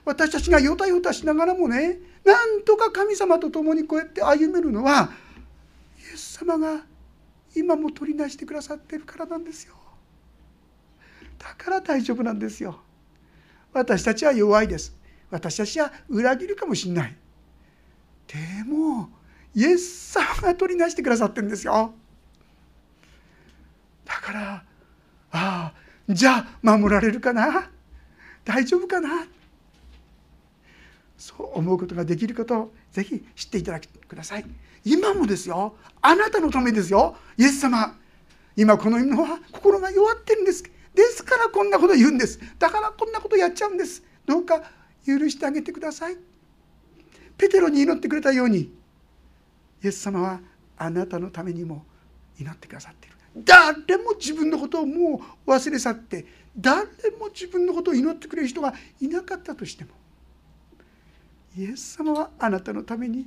[0.05, 5.11] 私たちがよたよたしながらもねなんとか神様と共にこうやって歩めるのは
[5.99, 6.85] イエス様が
[7.55, 9.75] 今も取り出してくださってるからなんですよ。
[11.39, 12.81] だから大丈夫なんですよ。
[13.73, 14.97] 私たちは弱いです。
[15.31, 17.17] 私たちは裏切るかもしれない。
[18.27, 19.11] でも
[19.55, 21.95] イエス様が取り出してくださってるんですよ。
[24.05, 24.65] だからあ
[25.33, 25.73] あ
[26.09, 27.71] じゃあ守られるかな。
[28.45, 29.27] 大丈夫かな。
[31.17, 34.45] そう思うことができることをぜひ知っていただきください。
[34.85, 35.77] 今もですよ。
[36.03, 37.17] あなたのためですよ。
[37.37, 37.97] イエス様。
[38.57, 40.63] 今この世は心が弱ってるんです。
[40.95, 42.39] ですからこんなこと言うんです。
[42.59, 44.03] だからこんなことやっちゃうんです。
[44.27, 44.63] どうか
[45.07, 46.17] 許してあげてください。
[47.37, 48.73] ペテロに祈ってくれたように。
[49.83, 50.41] イエス様は
[50.77, 51.85] あなたのためにも
[52.39, 53.15] 祈ってくださっている。
[53.37, 56.25] 誰も自分のことをもう忘れ去って
[56.57, 56.85] 誰
[57.19, 59.91] も自分のことを祈ってくれる人がいなかったとしても
[61.57, 63.27] イエス様はあなたのために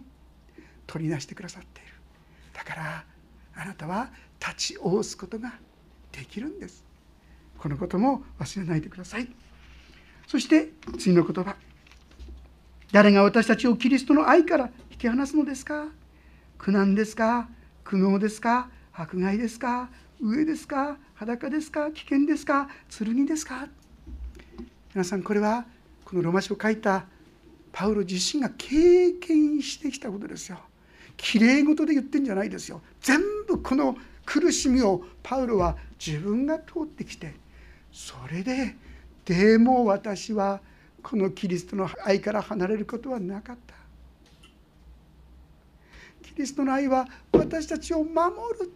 [0.88, 1.94] 取りなしてくださっている。
[2.54, 3.04] だから
[3.56, 5.54] あなたは立ち下すことが
[6.12, 6.84] できるんです。
[7.58, 9.28] このことも忘れないでください。
[10.28, 11.56] そして次の言葉。
[12.92, 15.88] 誰が私たちをキリストの愛から引き離すのですか？
[16.58, 17.50] 苦難ですか？
[17.84, 18.70] 苦悩ですか？
[18.94, 19.90] 迫害ですか？
[20.22, 20.98] 上ですか？
[21.16, 21.92] 裸ですか？
[21.92, 22.70] 危険ですか？
[22.90, 23.68] 剣ですか？
[24.94, 25.66] 皆さんこれは
[26.06, 27.06] このロマ書を書いた
[27.72, 30.60] パウロ自身が経験してきたことですよ。
[31.18, 32.82] きれい事で言ってんじゃないですよ。
[33.02, 37.34] 全部この苦しみをパウロは自分が通ってきて
[37.92, 38.76] それで
[39.26, 40.62] でも私は
[41.02, 43.76] このキリストの愛から離れることはなかった。
[46.22, 48.72] キリストの愛は私たちを守る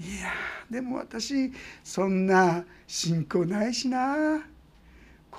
[0.00, 0.32] いや
[0.70, 1.52] でも私
[1.84, 4.42] そんな信仰ないしな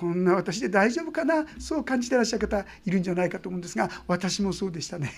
[0.02, 1.46] こんな私で大丈夫かな？
[1.60, 5.14] そう感じてらっしゃる方いるんじゃないかと思うんですが私もそうでしたね。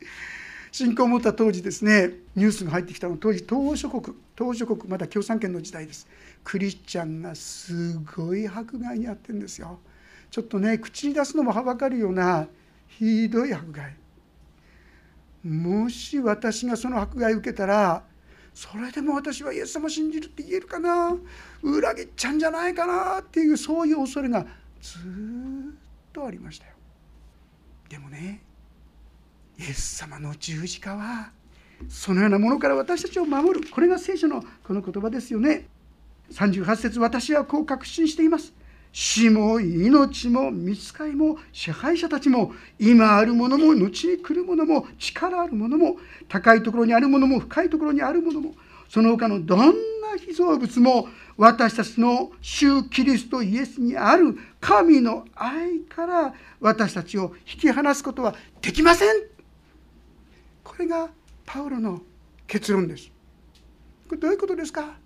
[0.72, 6.08] 信仰を持った当時ですねニュースが入ってきたの当時東諸国東諸国まだ共産圏の時代です。
[6.42, 9.78] クリスチャンがすごい迫害にあってんですよ。
[10.30, 12.48] ちょっとね口に出すのもはばかるような
[12.86, 13.94] ひどい迫害。
[15.44, 18.02] もし私がその迫害を受けたら
[18.58, 21.16] それでも私はイエス様信じるって言えるかな？
[21.62, 24.44] 裏切っちゃうんじゃないかなっていうそういう恐れが
[24.82, 25.02] ずっ
[26.12, 26.72] とありましたよ。
[27.88, 28.42] でもね
[29.60, 31.30] イエス様の十字架は
[31.88, 33.70] そのようなものから私たちを守る。
[33.70, 35.68] これが聖書のこの言葉ですよね。
[36.32, 38.52] 38節私はこう確信しています。
[39.00, 48.54] 死も命も見つかりも支配者たちも今あるものも後に来るものも力あるものも高いところにあるものも深いところにあるものも
[48.88, 49.72] その他のどんな
[50.18, 51.06] 被造物も
[51.36, 59.08] 私たちの主キリストイエスにある神の愛から私たちを引き離すことはできません。
[60.64, 61.08] これが
[61.46, 62.02] パウロの
[62.48, 63.12] 結論です。
[64.08, 64.96] これどういうことですか？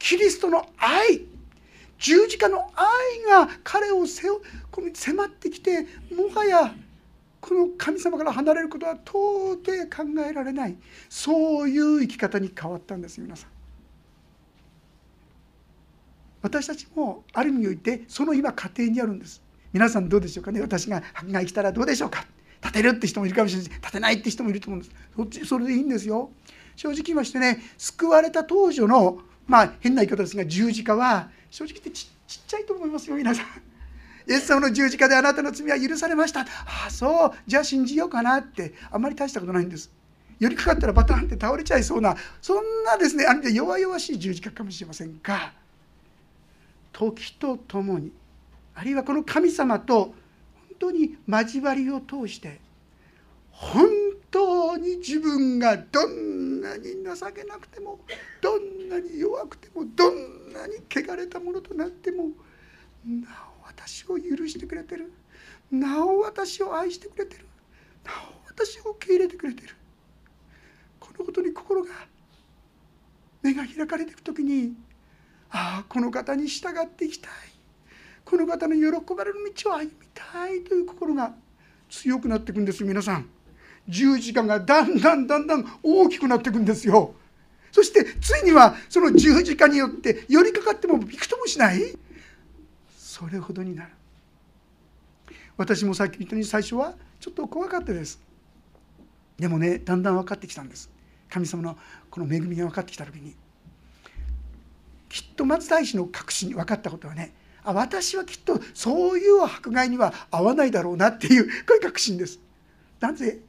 [0.00, 1.30] キリストの愛。
[2.02, 4.28] 十字架の愛が彼を背
[4.72, 6.74] この迫ってきてもはや
[7.40, 10.76] この神様から離れることは到底考えられない。
[11.08, 13.50] そういう生き方に変わったんです皆さん。
[16.42, 19.40] 私たちもある意味においてその今家庭にあるんです。
[19.72, 20.60] 皆さんどうでしょうかね？
[20.60, 22.26] 私が迫害来たらどうでしょうか？
[22.60, 24.94] 立てるって人もいるかもしれない立てないって人もいると思うんです。
[25.16, 26.30] そっちそれでいいんですよ。
[26.74, 33.46] 正直言いましてね救われた当初のまあ変な言い方ですが十字架は正直言ってちちっちゃいと思いますよ皆さん。
[34.26, 36.40] イエス様の十字架であなたの罪は許されました。
[36.40, 36.46] あ
[36.86, 39.92] あそうじゃあ信じようかなってあんまり大したことないんです。
[40.40, 45.52] 寄りかかったらバタンって倒れちゃいそうなそんなですねある意味で弱々しい十字架かもしれませんが
[46.90, 48.12] 時とともに
[48.74, 50.14] あるいはこの神様と本
[50.80, 52.60] 当に交わりを通して
[53.50, 53.86] 本
[54.32, 58.00] 当に自分がどんなに情けなくても
[58.40, 62.30] どんなに弱くてもどんなに汚れたものとなっても
[63.04, 63.28] な
[63.60, 65.12] お私を許してくれてる。
[65.70, 67.46] なお私を愛してくれてる。
[68.04, 68.12] な
[68.46, 69.74] お私を受け入れてくれてる。
[70.98, 71.90] このことに心が
[73.42, 74.74] 目が開かれていく時に
[75.50, 77.32] ああこの方に従っていきたい。
[78.24, 81.34] この方の喜ばれる道を歩みたいという心が
[81.90, 83.41] 強くなっていくんです皆さん。
[83.88, 87.14] 十字架がだんだんだんだん大きくなっていくんですよ。
[87.70, 91.80] そしてついにはその十字架によって寄りかかってもびくともしない？
[92.96, 93.90] それほどになる。
[95.56, 98.20] 私もさっき言ったように最初はちょっと怖かったです。
[99.38, 100.90] でもねだんだん分かってきたんです。
[101.28, 101.78] 神様の
[102.10, 103.34] この恵みが分かってきた時に。
[105.08, 112.38] きっと松大使の確信に分かったことはねあ私はきっとそういう迫害には合わないだろうなっていうこういう確信です。
[112.98, 113.40] なぜ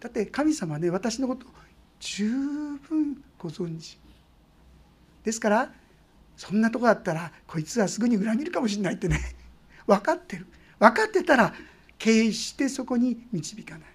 [0.00, 1.46] だって神様ね私のこと
[2.00, 2.28] 十
[2.88, 3.98] 分ご存知。
[5.24, 5.72] ですから
[6.36, 9.18] そんなとこだったらこいつはすぐに裏切るかもしれないってね。
[9.86, 10.46] 分かってる。
[10.78, 11.52] 分かってたら
[11.98, 13.88] 決してそこに導かない。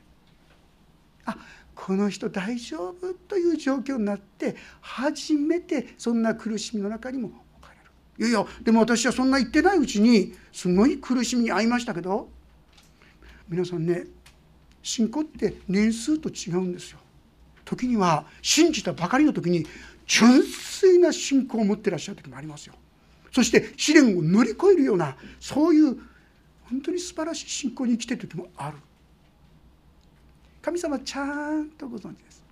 [1.25, 1.37] あ
[1.73, 7.79] この人大丈夫という状況になって初めてそんな苦しみの中にも置かれ
[8.25, 8.29] る。
[8.29, 12.29] いやいやでも私はそんな言ってないうちにすごい苦しみに遭いましたけど。
[13.47, 14.05] 皆さんね
[14.83, 16.99] 信仰って年数と違うんですよ。
[17.65, 19.65] 時には信じたばかりの時に
[20.05, 22.75] 純粋な信仰を持ってらっしゃる時もありますよ。
[23.31, 25.97] そして試練を乗り越えるようなそういう
[26.69, 28.77] 本当に素晴らしい信仰に生きている時もある。
[30.61, 32.43] 神様ちゃんとご存知です。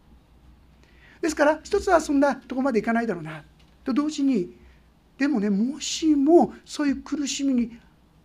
[1.21, 3.43] ですから一つはそんなとこまでいかないだろうな。
[3.83, 4.55] と同時に
[5.17, 7.77] でもねもしもそういう苦しみに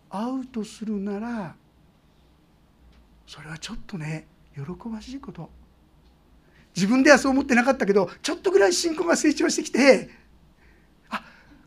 [0.09, 1.55] 遭うとするなら
[3.27, 5.49] それはちょっとね喜ばしいこと。
[6.75, 10.11] 自分ではそう思ってなかったけどちょっとぐらい信仰が成長してきて
[11.09, 11.23] あ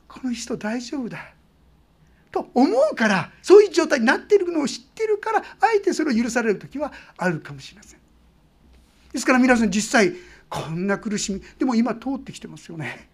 [0.09, 1.35] この人大丈夫だ。
[2.31, 5.45] と思うからそういう状態になっているのを知ってるからあ
[5.77, 8.01] えてそれを許される時はあるかもしれません。
[9.13, 10.15] ですから皆さん実際
[10.49, 13.09] こんな苦しみでも今通ってきてますよね。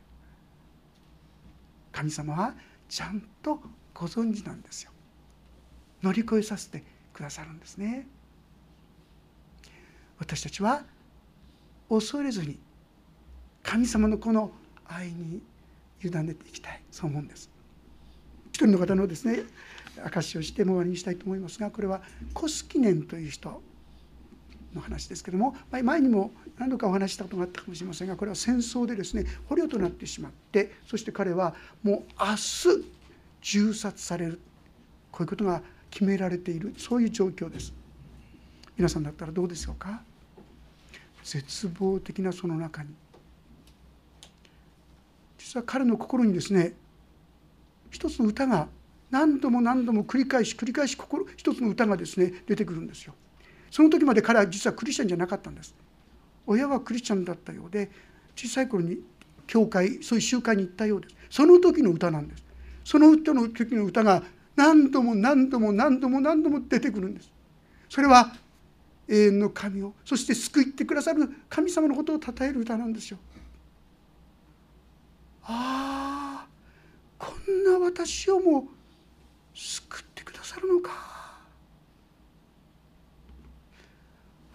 [1.92, 2.54] 神様は
[2.90, 3.59] ちゃんと
[3.94, 4.90] ご存知なんですよ。
[6.02, 8.06] 乗り越えさせてくださるんですね。
[10.18, 10.83] 私たちは
[11.88, 12.59] 恐れずに
[13.62, 14.50] 神様のこの
[14.87, 15.42] 愛に
[16.02, 16.83] 委ねていきたい。
[16.90, 17.50] そう思うんです。
[18.52, 19.44] 一人の方のですね
[20.05, 22.00] 証しをしても終わりにしたいと思いますがこれは
[22.33, 23.61] コスキネンという人
[24.74, 32.85] の話ですけども前にも何度かお話したことがあったかもしれませんがこれは戦争でですね捕虜となってしまってそして彼はもう明日
[33.42, 34.40] 銃殺される。
[35.12, 36.74] こういうことが決められている。
[36.76, 37.72] そういう状況です。
[38.76, 40.02] 皆さんだったらどうでしょうか？
[41.24, 42.90] 絶望的なその中に。
[45.38, 46.74] 実は彼の心にですね
[47.90, 48.68] 一つの歌が
[49.10, 53.14] 何度も何度も繰り返し繰り返し心一つの歌がですね出てくるんですよ。
[53.70, 55.74] その時まで彼は実はクリスチャンじゃなかったんです。
[56.46, 57.90] 親はクリスチャンだったようで
[58.36, 58.98] 小さい頃に
[59.46, 61.14] 教会そういう集会に行ったようです。
[61.30, 62.44] その時の歌なんです。
[62.84, 64.22] その歌の時の歌が
[64.54, 67.32] 何度も何度も何度も何度も出てくるんです。
[67.88, 68.32] それは
[69.08, 73.18] 永遠の神をそして救ってくださる神様のことを称える歌なんですよ。
[75.42, 76.46] ああ
[77.18, 78.68] こんな私をも
[79.54, 81.16] 救ってくださるのか。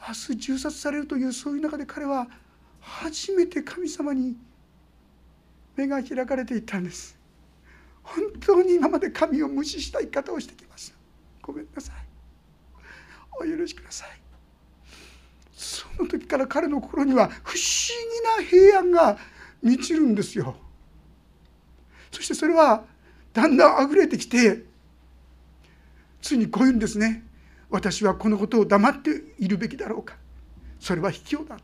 [0.07, 2.27] 明日銃殺されるというそういう中で彼は
[2.79, 4.35] 初めて神様に
[5.75, 7.17] 目が開かれていったんです。
[8.03, 10.97] 本当に今まで神を無視した生き方をしてきました。
[11.41, 11.95] ごめんなさい。
[13.39, 14.20] お許しください。
[15.71, 17.63] その時から彼の心には不思
[18.37, 19.17] 議な平安が
[19.63, 20.57] 満ちるんですよ。
[22.11, 22.83] そしてそれは
[23.31, 24.65] だんだん溢れてきて
[26.21, 27.23] ついにこういうんですね。
[27.69, 30.17] 私はこのことを黙っているべきだろうか。
[30.77, 31.57] それは卑怯だ。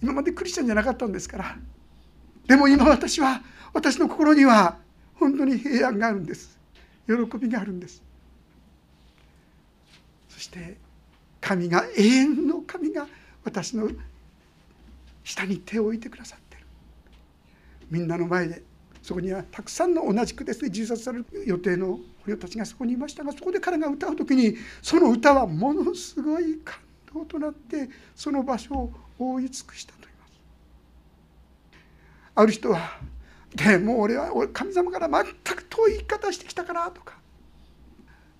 [0.00, 1.58] 今までクリスチャンじゃなかったんですから。
[2.46, 4.78] でも今私は私の心には
[5.16, 6.56] 本当に平安があるんです。
[7.08, 8.02] 喜びがあるんです。
[10.28, 10.76] そして
[11.42, 13.06] 神が永遠の神が
[13.44, 13.90] 私の
[15.24, 16.62] 下に手を置いてくださってる
[17.90, 18.62] みんなの前で
[19.02, 26.76] そこにはたくさんの同じくですね自殺される予定の捕虜たちがそこにいましたがそこで彼が歌う時にその歌はものすごい感
[27.12, 30.32] 動となってその場所を覆い尽くしたと言います。
[32.36, 33.00] ある人は
[33.54, 37.18] 「でも俺は神様から全く遠い生き方してきたから」とか「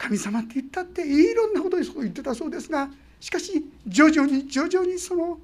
[0.03, 2.89] 神様って言ったっていろんなことでそう言ってたそうですが
[3.21, 5.39] しかし徐々に徐々にその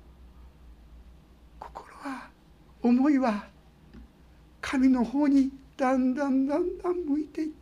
[1.61, 2.29] 心は
[2.83, 3.47] 思いは
[4.61, 7.55] 神の方にだんだんだんだん向いていって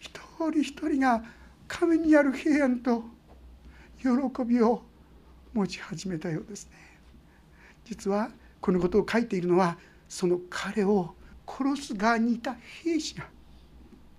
[0.00, 0.10] 一
[0.50, 1.22] 人一人が
[1.68, 3.04] 神にある平安と
[4.00, 4.08] 喜
[4.44, 4.82] びを
[5.54, 6.72] 持ち始めたようですね。
[7.84, 11.14] 実はこのことを書いているのはその彼を
[11.46, 13.28] 殺す側にいた兵士が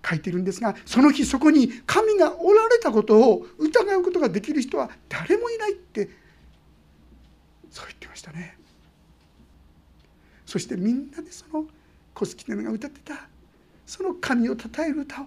[0.06, 6.10] 書いてるんですがその日そこに神がおられたことを疑うことができる人は誰もいないって
[7.70, 8.56] そう言ってましたね。
[10.46, 11.66] そしてみんなでその
[12.14, 13.26] 小月ネが歌ってた
[13.86, 15.26] その神をたえる歌を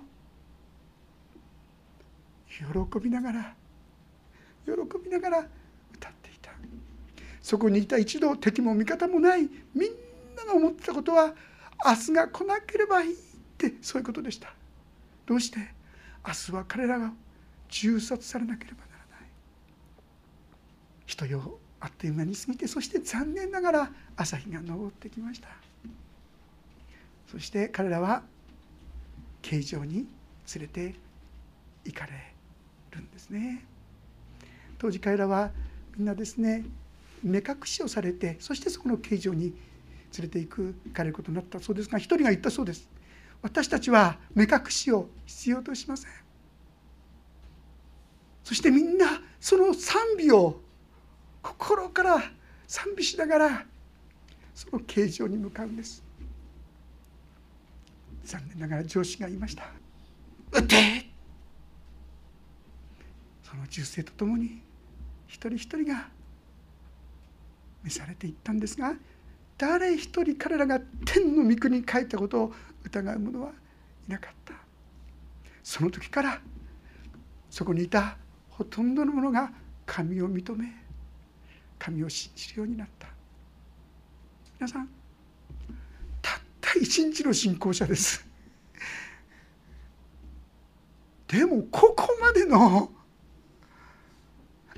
[2.48, 3.54] 喜びながら
[4.66, 4.72] 喜
[5.04, 5.40] びながら
[5.94, 6.52] 歌っていた。
[7.42, 9.92] そこにいた一度敵も味方もないみん
[10.36, 11.34] なが思ってたことは
[11.86, 13.16] 明日が来なければいいっ
[13.58, 14.54] てそういうことでした。
[15.28, 15.60] どうして？
[16.26, 17.14] 明日は彼らが
[17.70, 19.30] 銃殺されなければならない。
[21.06, 25.50] 人よあっという間に過ぎてそして残念ながら朝日が昇ってきました。
[27.32, 28.24] そして彼らは
[29.42, 30.08] 形状に
[30.56, 30.96] 連れて
[31.86, 32.34] 行かれ
[32.92, 33.64] るんですね。
[34.78, 35.52] 当時彼らは
[35.98, 36.66] みんなですね
[37.24, 39.56] 目隠しをされてそしてそこの形状に連
[40.22, 42.90] れて行く行かれることになったそうですが一人が言ったそうです。
[43.42, 46.12] 私たちは目隠しを必要としません。
[48.44, 50.62] そしてみんなその賛美を
[51.42, 52.24] 心から
[52.68, 53.66] 賛美しながら
[54.56, 56.04] その形状に向かうんです。
[58.28, 59.64] 残念ながら上司が言いました
[60.52, 61.08] 「撃て!」
[63.42, 64.62] その銃声とともに
[65.28, 66.10] 一人一人が
[67.84, 68.96] 召されていったんですが
[69.58, 72.54] 誰一人彼らが天の御国に帰ったことを
[72.88, 73.52] 疑う者は
[74.08, 74.54] いなかった。
[75.64, 76.42] その時から
[77.50, 78.18] そこにいた
[78.50, 79.52] ほとんどの者が
[79.86, 80.74] 神を認め
[81.78, 83.08] 神を信じるようになった。
[84.60, 84.90] 皆さん
[86.22, 88.26] たった一日の信仰者です。
[91.28, 92.90] でもここまでの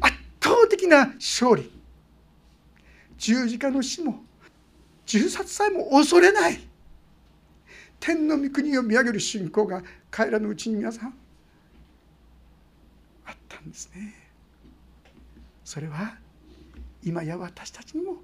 [0.02, 1.72] 圧倒的な勝利
[3.18, 4.24] 十字架の死も
[5.06, 6.69] 銃殺さえも恐れない。
[8.00, 11.14] 天の御国を見上げる信仰が彼らのうちに皆さん
[13.26, 14.14] あったんですね。
[15.64, 16.18] それは
[17.04, 18.18] 今や私たちにも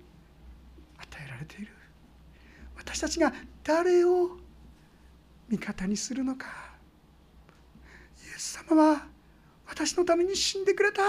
[0.97, 1.71] 与えられている。
[2.75, 4.37] 私たちが誰を
[5.49, 6.47] 味方にするのか。
[8.23, 9.07] イエス様は
[9.67, 11.01] 私のために死んでくれた。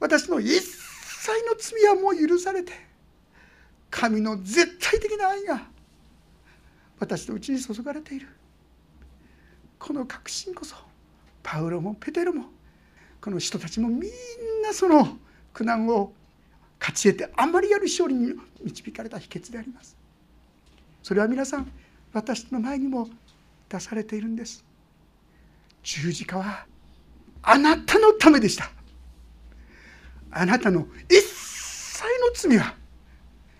[0.00, 2.72] 私の一切の罪はもう許されて
[3.90, 5.66] 神の絶対的な愛が
[6.98, 8.28] 私のうちに注がれている。
[9.78, 10.76] この確信こそ
[11.42, 12.46] パウロもペテロも
[13.20, 14.10] この人たちもみん
[14.62, 15.16] なその
[15.52, 16.12] 苦難を
[16.80, 19.96] 勝ち得てあまりやる勝利に導かれた秘訣であります。
[21.02, 21.70] それは皆さん
[22.12, 23.08] 私の前にも
[23.68, 24.64] 出されているんです。
[25.82, 26.66] 十字架は
[27.42, 28.70] あなたのためでした。
[30.30, 32.74] あなたの一切の罪は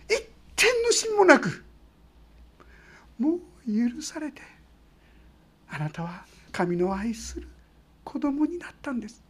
[0.08, 0.22] 一
[0.56, 1.64] 点の心もなく
[3.18, 4.42] もう許されて
[5.68, 7.48] あなたは神の愛する
[8.04, 9.22] 子供になったんです。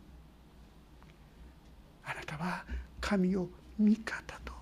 [2.04, 2.64] あなたは
[3.00, 4.52] 神を味方と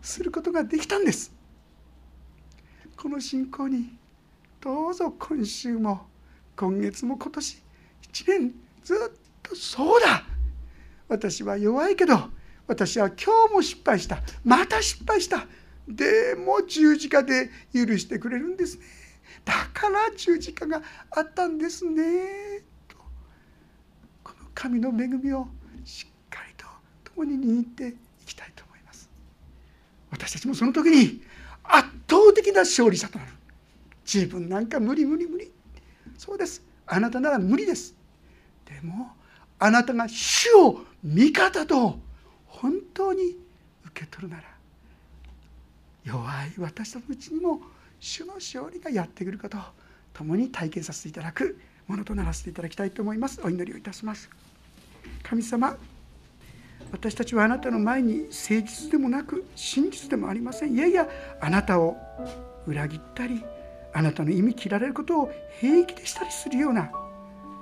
[0.00, 1.32] することができたんです。
[2.96, 3.96] この信仰に
[4.60, 6.06] どうぞ今週も
[6.56, 7.62] 今月も今年
[8.12, 8.54] 1年
[8.84, 10.24] ずっとそうだ。
[11.08, 12.30] 私は弱いけど
[12.66, 14.22] 私は今日も失敗した。
[14.44, 15.46] また失敗した。
[15.88, 18.84] でも十字架で許してくれるんですね。
[19.44, 22.62] だから十字架があったんですね。
[22.88, 22.96] と。
[24.22, 25.48] この神の恵みを
[25.84, 26.66] しっかりと
[27.14, 27.94] 共に握ってい
[28.26, 29.08] きたいと思います。
[30.10, 31.22] 私たちもその時に
[31.62, 33.32] 圧倒的な勝利者となる。
[34.04, 35.50] 自分なんか無理無理無理。
[36.16, 36.62] そうです。
[36.86, 37.94] あなたなら無理です。
[38.64, 39.12] でも
[39.58, 41.98] あなたが主を味方と
[42.46, 43.36] 本当に
[43.86, 44.53] 受け取るなら
[46.04, 47.60] 弱い私たちのうちにも
[47.98, 49.60] 主の勝利がやってくることを
[50.12, 53.40] 共に体験させていただくものとならせていただきたいと思います。
[53.42, 54.28] お祈りをいたします。
[55.22, 55.76] 神様
[56.92, 58.32] 私たちはあなたの前に誠
[58.66, 60.74] 実でもなく真実でもありません。
[60.74, 61.08] いやいや
[61.40, 61.96] あなたを
[62.66, 63.42] 裏切ったり
[63.92, 66.90] あなたの意味切られることを平気でしたりするような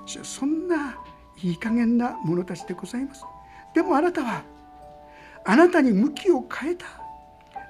[0.05, 0.97] そんな
[1.41, 3.23] いい加減な者たちでございます。
[3.73, 4.43] でもあなたは
[5.45, 6.85] あなたに向きを変えた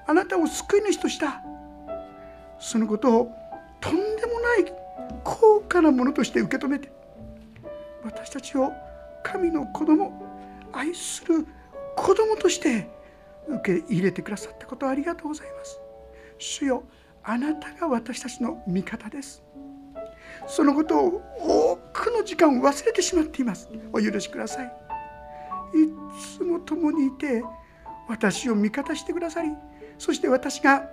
[0.05, 1.41] あなたを救い主とした。
[2.59, 3.31] そのことを
[3.81, 4.73] とんでもない
[5.23, 6.89] 高価なものとして受け止めて
[8.03, 8.71] 私たちを
[9.23, 10.11] 神の子供
[10.71, 11.45] 愛する
[11.95, 12.89] 子供として
[13.47, 15.79] 受け入れてくださったことありがとうございます。
[16.37, 16.83] 主よ
[17.23, 19.43] あなたが私たちの味方です。
[20.47, 23.69] そのことを多くの時間を忘れてしまっています。
[23.91, 24.65] お許しください。
[24.65, 24.69] い
[26.37, 27.43] つも共にいて
[28.07, 29.49] 私を味方してくださり
[29.97, 30.89] そして私が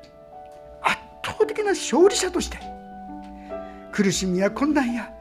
[0.82, 2.58] 圧倒的な勝利者として
[3.92, 5.12] 苦しみや困難や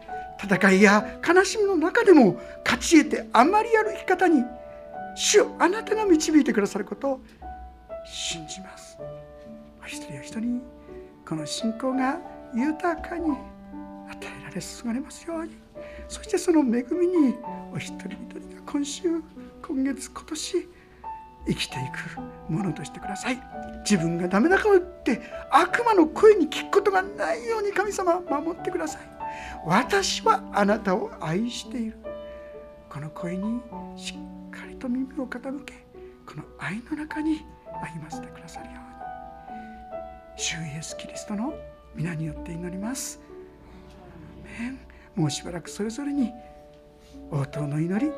[0.42, 4.44] 戦いや悲しみの中でも勝ち得てあまりある生き方に
[5.16, 7.22] 主あなたが導いてくださることを
[8.06, 8.98] 信じます。
[9.86, 10.62] 一人一人
[11.28, 12.20] この信仰が
[12.54, 13.38] 豊かに与
[14.24, 15.58] えられ注がれますように。
[16.08, 17.36] そしてその恵みに
[17.74, 19.22] お一人一人が今週
[19.62, 20.68] 今月今年
[21.50, 23.42] 生きていくものとしてください。
[23.80, 25.20] 自分がダメだからって
[25.50, 29.02] 悪魔の声に聞くことがないように神様守ってください。
[29.66, 31.98] 私はあなたを愛している。
[32.88, 33.62] この声に
[33.96, 35.74] しっかりと耳を傾け
[36.26, 37.46] この愛の中に
[37.96, 40.42] 歩ませてくださるように。
[40.42, 41.54] 主イエスキリストの
[41.96, 43.20] 皆によって祈ります。
[45.16, 46.32] もうしばらくそれぞれに
[47.32, 48.12] 応答の祈り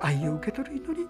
[0.00, 1.08] 愛を受け取る祈り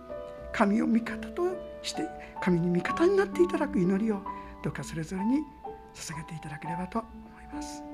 [0.53, 1.43] 神を味方と
[1.83, 2.09] して
[2.43, 4.23] 神に味方になっていただく祈りを
[4.63, 5.39] どうかそれぞれに
[5.95, 7.09] 捧げていただければと思
[7.41, 7.92] います。